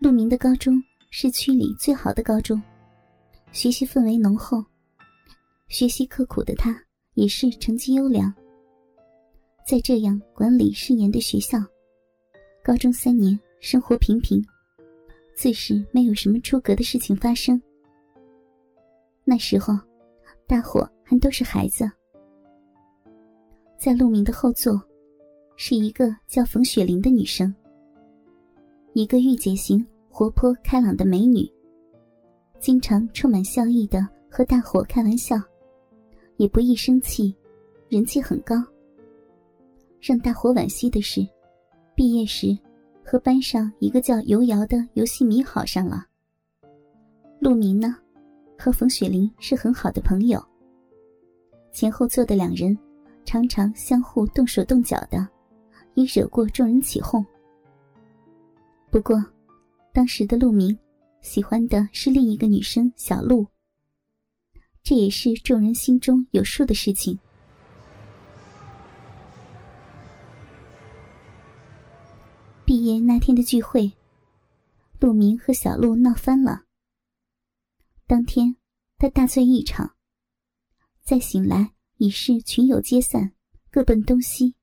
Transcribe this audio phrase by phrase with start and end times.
[0.00, 2.62] 陆明的高中是区里最好的高中，
[3.50, 4.64] 学习氛围浓厚，
[5.66, 6.80] 学习刻苦的他
[7.14, 8.32] 也是成绩优良。
[9.66, 11.58] 在这样管理森严的学校，
[12.62, 14.40] 高中三年生活平平，
[15.34, 17.60] 自是没有什么出格的事情发生。
[19.24, 19.76] 那时候，
[20.46, 21.90] 大伙还都是孩子。
[23.76, 24.80] 在陆明的后座，
[25.56, 27.52] 是一个叫冯雪玲的女生，
[28.98, 31.48] 一个御姐型、活泼开朗的美女，
[32.58, 35.36] 经常充满笑意的和大伙开玩笑，
[36.36, 37.32] 也不易生气，
[37.88, 38.56] 人气很高。
[40.00, 41.24] 让大伙惋惜的是，
[41.94, 42.58] 毕业时
[43.04, 46.04] 和班上一个叫尤瑶的游戏迷好上了。
[47.38, 47.94] 陆明呢？
[48.58, 50.44] 和冯雪玲是很好的朋友。
[51.70, 52.76] 前后座的两人
[53.24, 55.24] 常常相互动手动脚的，
[55.94, 57.24] 也惹过众人起哄。
[58.90, 59.22] 不过，
[59.92, 60.76] 当时的陆明
[61.20, 63.46] 喜欢的是另一个女生小陆，
[64.82, 67.18] 这也是众人心中有数的事情。
[72.64, 73.92] 毕业那天的聚会，
[74.98, 76.62] 陆明和小陆闹翻了。
[78.06, 78.56] 当天，
[78.96, 79.94] 他大醉一场。
[81.02, 83.32] 再醒来，已是群友皆散，
[83.70, 84.54] 各奔东西。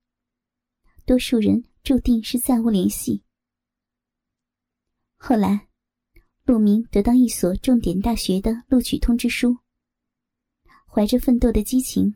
[1.05, 3.24] 多数人注定是再无联系。
[5.27, 5.59] 后来，
[6.45, 9.57] 陆明得到一所重点大学的录取通知书。
[10.85, 12.13] 怀着奋斗的激情，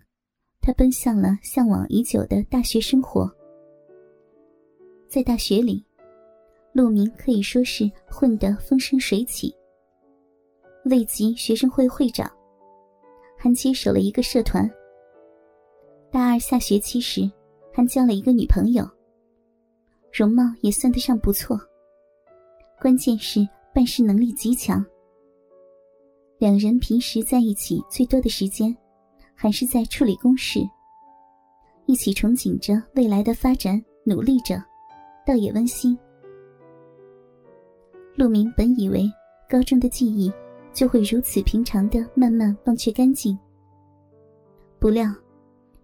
[0.61, 3.27] 他奔向了向往已久的大学生活。
[5.07, 5.83] 在大学里，
[6.71, 9.51] 陆明可以说是混得风生水起。
[10.85, 12.31] 位级学生会会长，
[13.35, 14.69] 还接手了一个社团。
[16.11, 17.27] 大二下学期时，
[17.73, 18.87] 还交了一个女朋友，
[20.13, 21.59] 容貌也算得上不错。
[22.81, 24.83] 关键是办事能力极强。
[26.37, 28.75] 两人平时在一起最多的时间，
[29.35, 30.59] 还是在处理公事，
[31.85, 34.63] 一起憧憬着未来的发展，努力着，
[35.25, 35.97] 倒也温馨。
[38.15, 39.09] 陆明本以为
[39.49, 40.31] 高中的记忆。
[40.71, 43.37] 就会如此平常的慢慢忘却干净。
[44.77, 45.11] 不料，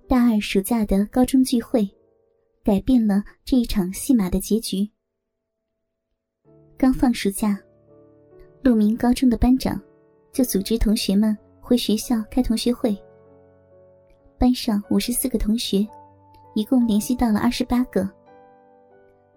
[0.08, 1.90] 大二暑假的高中聚会，
[2.64, 4.88] 改变了这一场戏码的结局。
[6.78, 7.58] 刚放暑假，
[8.62, 9.82] 陆明高中的班长
[10.34, 12.98] 就组织同学们回学校开同学会。
[14.38, 15.88] 班上五十四个同学，
[16.54, 18.10] 一共联系到了二十八个，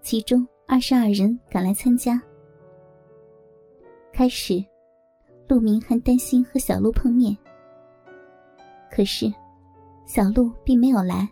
[0.02, 2.20] 其中二十二人赶来参加。
[4.12, 4.64] 开始。
[5.48, 7.34] 陆明还担心和小鹿碰面，
[8.90, 9.32] 可是
[10.04, 11.26] 小鹿并没有来。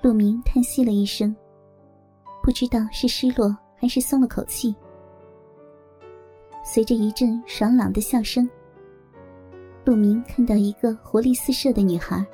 [0.00, 1.36] 陆明叹息了一声，
[2.42, 4.74] 不知道是失落还是松了口气。
[6.64, 8.48] 随着一阵爽朗的笑声，
[9.84, 12.26] 陆明看到一个活力四射的女孩，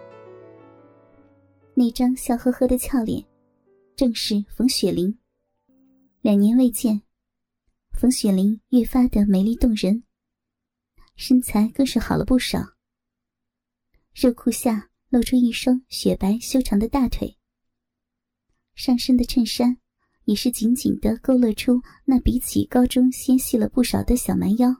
[1.74, 3.24] 那张笑呵呵的俏脸，
[3.94, 5.16] 正是冯雪玲。
[6.20, 7.02] 两年未见。
[7.92, 10.02] 冯雪玲越发的美丽动人，
[11.14, 12.58] 身材更是好了不少。
[14.12, 17.36] 热裤下露出一双雪白修长的大腿，
[18.74, 19.76] 上身的衬衫
[20.24, 24.74] 也是紧紧的勾勒出那比起高中纤细了不少的小蛮腰。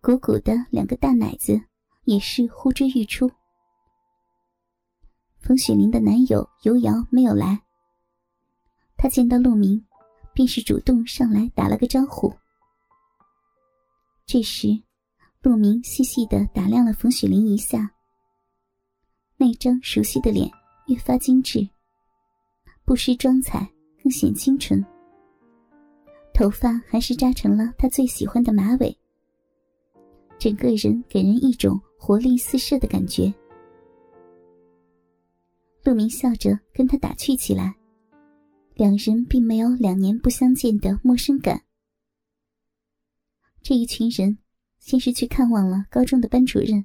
[0.00, 1.60] 鼓鼓的两个大奶子
[2.04, 3.30] 也是呼之欲出。
[5.38, 7.62] 冯雪玲的男友尤瑶没有来，
[8.96, 9.84] 他见到陆明。
[10.32, 12.32] 便是主动上来打了个招呼。
[14.24, 14.68] 这时，
[15.42, 17.90] 陆明细细的打量了冯雪玲一下，
[19.36, 20.48] 那张熟悉的脸
[20.86, 21.68] 越发精致，
[22.90, 23.64] 不失妆彩，
[24.02, 24.84] 更显清纯。
[26.34, 28.98] 头发还是扎成了他最喜欢的马尾，
[30.40, 33.32] 整个人给人一种活力四射的感觉。
[35.84, 37.72] 陆明笑着跟他打趣起来。
[38.74, 41.62] 两人并没有两年不相见的陌生感。
[43.62, 44.36] 这一群人
[44.80, 46.84] 先是去看望了高中的班主任，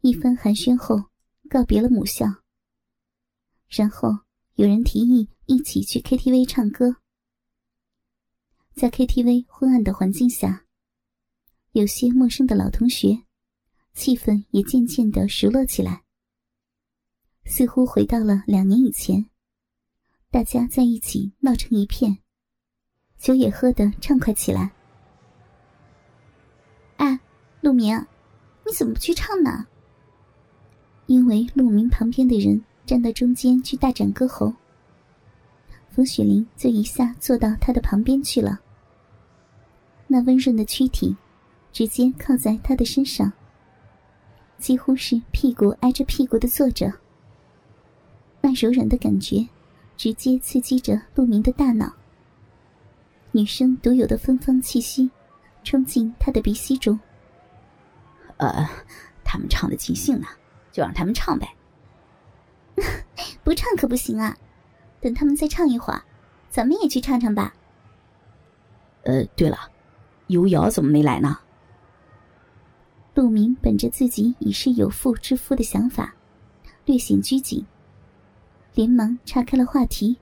[0.00, 1.04] 一番寒暄后，
[1.48, 2.26] 告别了母校。
[3.68, 4.08] 然后
[4.56, 6.96] 有人提议一起去 KTV 唱歌。
[8.74, 10.64] 在 KTV 昏暗的环境下，
[11.72, 13.22] 有些陌生的老同学，
[13.94, 16.04] 气氛也渐渐的熟络起来，
[17.46, 19.26] 似乎回到了两年以前。
[20.30, 22.18] 大家在一起闹成一片，
[23.18, 24.72] 酒也喝得畅快起来。
[26.96, 27.18] 哎，
[27.62, 27.96] 陆明，
[28.66, 29.66] 你怎么不去唱呢？
[31.06, 34.52] 因为陆明旁边的人站到中间去大展歌喉，
[35.88, 38.60] 冯雪玲就一下坐到他的旁边去了。
[40.06, 41.16] 那温润的躯体，
[41.72, 43.32] 直接靠在他的身上，
[44.58, 46.92] 几乎是屁股挨着屁股的坐着。
[48.42, 49.48] 那柔软的感觉，
[49.96, 51.90] 直接刺激着陆明的大脑。
[53.30, 55.10] 女生独有的芬芳气息，
[55.64, 57.00] 冲进他的鼻息中。
[58.36, 58.68] 呃，
[59.24, 60.26] 他们唱的尽兴呢，
[60.70, 61.48] 就让他们唱呗。
[63.44, 64.36] 不唱可不行啊，
[65.00, 66.02] 等他们再唱一会儿，
[66.48, 67.54] 咱们也去唱唱吧。
[69.02, 69.58] 呃，对了，
[70.28, 71.38] 尤瑶怎么没来呢？
[73.14, 76.14] 陆明本着自己已是有妇之夫的想法，
[76.84, 77.66] 略显拘谨，
[78.74, 80.16] 连忙岔开了话题。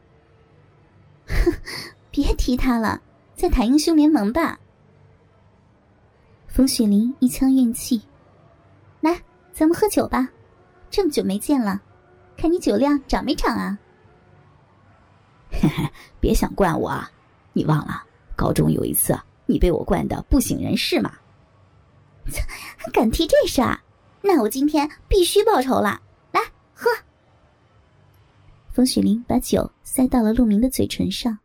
[1.26, 1.52] 哼，
[2.10, 3.00] 别提他了，
[3.36, 4.58] 在谈英雄联盟吧。
[6.48, 8.02] 冯雪玲一腔怨气，
[9.00, 10.28] 来，咱们喝酒吧，
[10.90, 11.80] 这么久没见了。
[12.40, 13.78] 看你酒量长没长啊！
[15.50, 15.86] 嘿嘿，
[16.20, 17.10] 别想惯我啊！
[17.52, 18.02] 你忘了
[18.34, 19.14] 高中有一次
[19.44, 21.12] 你被我灌的不省人事吗？
[22.78, 23.78] 还 敢提这事儿？
[24.22, 26.00] 那我今天必须报仇了！
[26.32, 26.40] 来
[26.72, 26.88] 喝。
[28.72, 31.38] 冯雪玲把酒塞到了陆明的嘴唇上。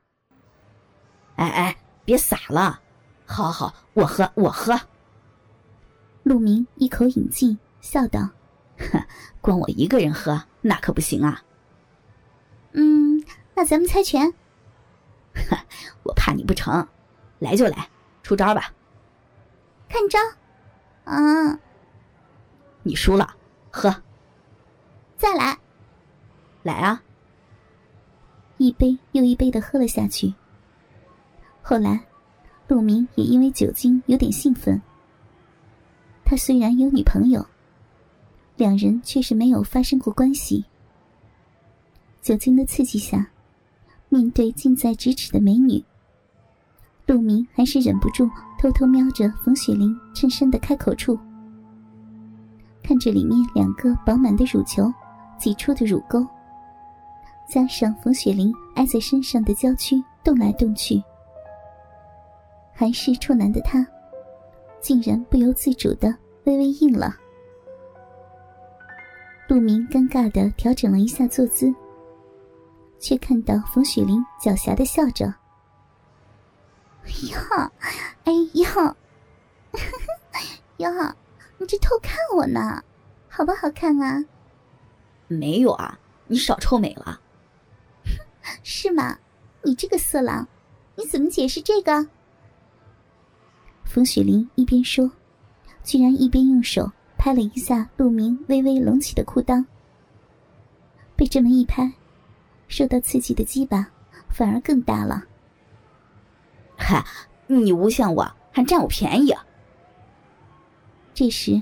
[1.36, 2.80] 哎哎，别洒了！
[3.26, 4.80] 好好，我喝，我喝。
[6.24, 8.30] 陆明一口饮尽，笑道。
[8.78, 9.04] 哼，
[9.42, 11.44] 光我一个人喝那可不行啊。
[12.74, 13.24] 嗯，
[13.56, 14.34] 那咱们猜拳。
[15.34, 15.58] 哼，
[16.04, 16.88] 我怕你不成，
[17.40, 17.90] 来就来，
[18.24, 18.74] 出招吧。
[19.88, 20.20] 看招，
[21.06, 21.60] 啊！
[22.84, 23.36] 你输了，
[23.72, 23.96] 喝。
[25.18, 25.58] 再来，
[26.64, 27.02] 来啊！
[28.58, 30.34] 一杯又一杯的喝了下去。
[31.62, 32.06] 后来，
[32.68, 34.82] 陆明也因为酒精有点兴奋。
[36.26, 37.46] 他虽然有女朋友。
[38.58, 40.64] 两人却是没有发生过关系。
[42.22, 43.28] 酒精的刺激下，
[44.10, 45.84] 面对近在咫尺的美女，
[47.06, 51.20] 陆明还是忍不住偷偷瞄着冯雪玲衬衫的开口处，
[52.82, 54.92] 看着里面两个饱满的乳球
[55.38, 56.26] 挤出的乳沟，
[57.48, 61.00] 加上冯雪玲挨在身上的娇躯动来动去，
[62.74, 63.86] 还是处男的他，
[64.82, 66.08] 竟然不由自主的
[66.46, 67.16] 微微硬了。
[69.56, 71.74] 陆明尴尬的调整了一下坐姿，
[73.00, 75.34] 却看到冯雪玲狡黠的笑着
[77.08, 77.72] ：“哎呀，
[78.26, 78.96] 哎呀，
[80.76, 81.16] 哟，
[81.58, 82.84] 你这偷看我呢，
[83.30, 84.22] 好不好看啊
[85.30, 85.98] ？”“没有啊，
[86.28, 87.22] 你少臭美了。
[88.62, 89.18] ”“是吗？
[89.64, 90.46] 你这个色狼，
[90.96, 92.06] 你怎么解释这个？”
[93.88, 95.10] 冯雪玲一边说，
[95.82, 96.92] 居然一边用手。
[97.26, 99.66] 拍了一下陆明微微隆起的裤裆，
[101.16, 101.92] 被这么一拍，
[102.68, 103.92] 受到刺激的鸡巴
[104.30, 105.24] 反而更大了。
[106.78, 107.04] 嗨，
[107.48, 109.44] 你诬陷我，还占我便宜啊！
[111.16, 111.60] 这时，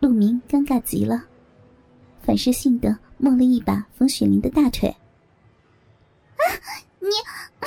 [0.00, 1.26] 陆明尴尬极了，
[2.20, 4.88] 反射性的摸了一把冯雪玲的大腿。
[4.88, 6.42] 啊，
[6.98, 7.08] 你，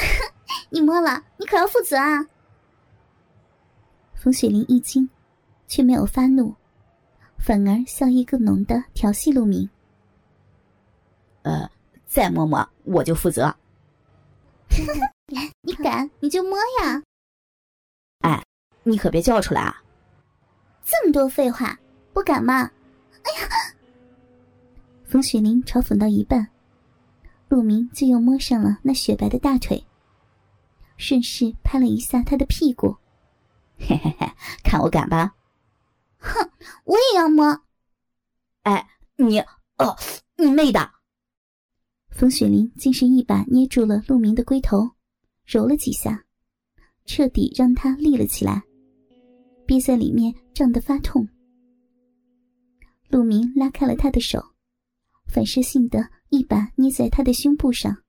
[0.69, 2.27] 你摸了，你可要负责啊！
[4.15, 5.09] 冯雪玲一惊，
[5.65, 6.53] 却没有发怒。
[7.43, 9.67] 反而笑意更浓的调戏陆明。
[11.41, 11.69] 呃，
[12.05, 13.53] 再摸摸我就负责。
[15.61, 17.01] 你敢你就摸呀！
[18.19, 18.45] 哎，
[18.83, 19.83] 你可别叫出来啊！
[20.83, 21.79] 这么多废话，
[22.13, 22.71] 不敢吗？
[23.23, 23.49] 哎呀！
[25.03, 26.47] 冯雪玲嘲讽到一半，
[27.49, 29.83] 陆明就又摸上了那雪白的大腿，
[30.97, 32.95] 顺势拍了一下他的屁股。
[33.77, 34.31] 嘿嘿嘿，
[34.63, 35.33] 看我敢吧！
[36.21, 36.49] 哼，
[36.85, 37.61] 我也要摸。
[38.61, 38.87] 哎，
[39.17, 39.39] 你
[39.77, 39.97] 哦，
[40.37, 40.91] 你妹的！
[42.11, 44.91] 冯雪玲竟是一把捏住了陆明的龟头，
[45.45, 46.23] 揉了几下，
[47.05, 48.61] 彻底让他立了起来，
[49.65, 51.27] 憋在里面胀得发痛。
[53.09, 54.53] 陆明拉开了他的手，
[55.27, 58.03] 反射性的一把捏在他的胸部上，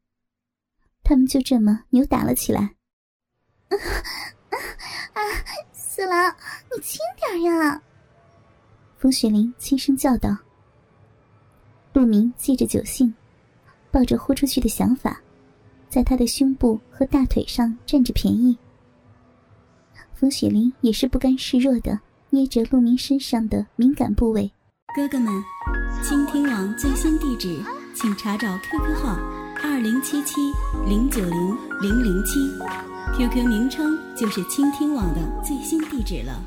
[1.02, 2.74] 他们就这么扭打了起来。
[3.72, 3.76] 啊
[4.50, 4.56] 啊
[5.14, 5.20] 啊，
[5.72, 6.36] 四郎，
[6.74, 7.82] 你轻点呀！
[9.02, 10.36] 冯雪玲轻声叫道
[11.92, 13.12] ：“陆明借着酒兴，
[13.90, 15.20] 抱着豁出去的想法，
[15.88, 18.56] 在他的胸部和大腿上占着便宜。”
[20.14, 21.98] 冯雪玲也是不甘示弱的
[22.30, 24.48] 捏着陆明身上的敏感部位。
[24.94, 25.34] 哥哥们，
[26.04, 27.60] 倾听网最新地址，
[27.96, 29.18] 请查找 QQ 号
[29.64, 30.40] 二零七七
[30.86, 32.38] 零九零零零七
[33.18, 36.40] ，QQ 名称就是倾听网的最新地址了。